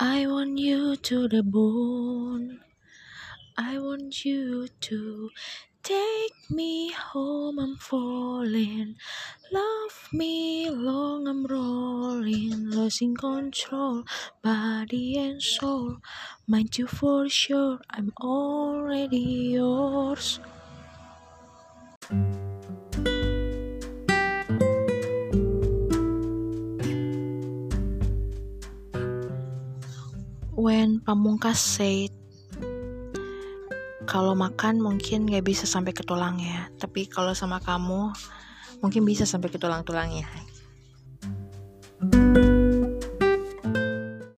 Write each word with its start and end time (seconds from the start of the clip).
I 0.00 0.26
want 0.26 0.58
you 0.58 0.96
to 0.96 1.28
the 1.28 1.42
bone. 1.42 2.60
I 3.56 3.78
want 3.78 4.24
you 4.24 4.68
to 4.68 5.30
take 5.82 6.34
me 6.50 6.92
home. 6.92 7.58
I'm 7.58 7.76
falling. 7.76 8.96
Love 9.52 10.08
me 10.12 10.70
long. 10.70 11.28
I'm 11.28 11.46
rolling. 11.46 12.70
Losing 12.70 13.16
control, 13.16 14.04
body 14.42 15.18
and 15.18 15.42
soul. 15.42 15.98
Mind 16.46 16.78
you 16.78 16.86
for 16.86 17.28
sure. 17.28 17.80
I'm 17.90 18.12
already 18.20 19.54
yours. 19.58 20.40
When 30.56 31.04
Pamungkas 31.04 31.60
said, 31.60 32.16
kalau 34.08 34.32
makan 34.32 34.80
mungkin 34.80 35.28
gak 35.28 35.44
bisa 35.44 35.68
sampai 35.68 35.92
ke 35.92 36.00
tulangnya, 36.00 36.72
tapi 36.80 37.04
kalau 37.04 37.36
sama 37.36 37.60
kamu 37.60 38.08
mungkin 38.80 39.04
bisa 39.04 39.28
sampai 39.28 39.52
ke 39.52 39.60
tulang-tulangnya. 39.60 40.24